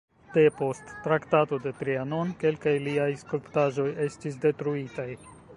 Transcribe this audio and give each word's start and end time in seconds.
Depost 0.35 0.87
Traktato 1.07 1.59
de 1.65 1.73
Trianon 1.83 2.33
kelkaj 2.45 2.75
liaj 2.89 3.09
skulptaĵoj 3.25 3.89
estis 4.09 4.45
detruitaj. 4.49 5.11